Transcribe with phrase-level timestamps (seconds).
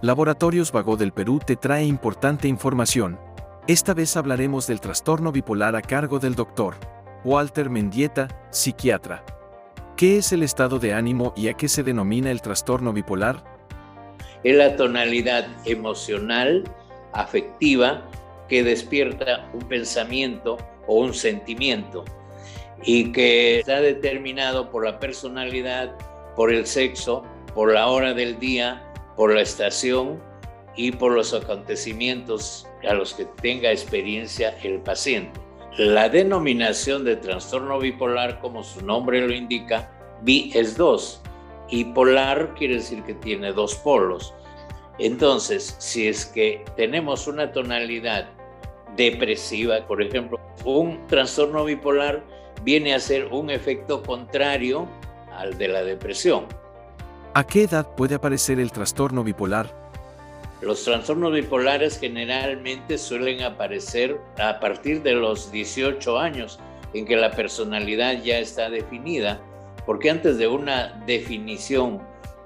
[0.00, 3.18] Laboratorios Vago del Perú te trae importante información.
[3.66, 6.76] Esta vez hablaremos del trastorno bipolar a cargo del doctor
[7.24, 9.24] Walter Mendieta, psiquiatra.
[9.96, 13.42] ¿Qué es el estado de ánimo y a qué se denomina el trastorno bipolar?
[14.44, 16.62] Es la tonalidad emocional,
[17.12, 18.08] afectiva,
[18.48, 22.04] que despierta un pensamiento o un sentimiento
[22.84, 25.92] y que está determinado por la personalidad,
[26.36, 28.87] por el sexo, por la hora del día,
[29.18, 30.22] por la estación
[30.76, 35.40] y por los acontecimientos a los que tenga experiencia el paciente.
[35.76, 39.90] La denominación de trastorno bipolar, como su nombre lo indica,
[40.22, 41.20] bi es dos
[41.68, 44.32] y polar quiere decir que tiene dos polos.
[45.00, 48.28] Entonces, si es que tenemos una tonalidad
[48.96, 52.22] depresiva, por ejemplo, un trastorno bipolar
[52.62, 54.88] viene a ser un efecto contrario
[55.32, 56.46] al de la depresión.
[57.34, 59.70] ¿A qué edad puede aparecer el trastorno bipolar?
[60.60, 66.58] Los trastornos bipolares generalmente suelen aparecer a partir de los 18 años,
[66.94, 69.40] en que la personalidad ya está definida,
[69.86, 72.00] porque antes de una definición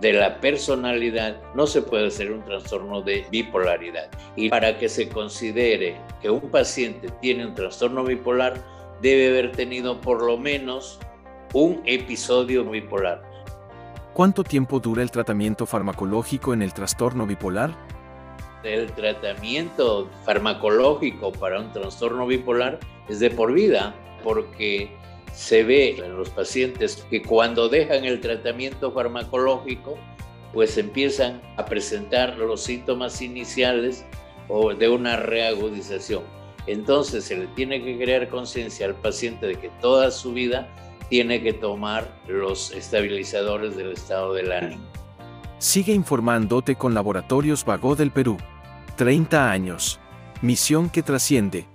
[0.00, 4.10] de la personalidad no se puede hacer un trastorno de bipolaridad.
[4.36, 8.54] Y para que se considere que un paciente tiene un trastorno bipolar,
[9.00, 10.98] debe haber tenido por lo menos
[11.54, 13.33] un episodio bipolar.
[14.14, 17.74] ¿Cuánto tiempo dura el tratamiento farmacológico en el trastorno bipolar?
[18.62, 24.88] El tratamiento farmacológico para un trastorno bipolar es de por vida, porque
[25.32, 29.98] se ve en los pacientes que cuando dejan el tratamiento farmacológico,
[30.52, 34.06] pues empiezan a presentar los síntomas iniciales
[34.46, 36.22] o de una reagudización.
[36.68, 40.68] Entonces se le tiene que crear conciencia al paciente de que toda su vida
[41.08, 44.82] tiene que tomar los estabilizadores del estado del ánimo.
[45.58, 48.36] Sigue informándote con Laboratorios Vago del Perú.
[48.96, 50.00] 30 años.
[50.42, 51.66] Misión que trasciende.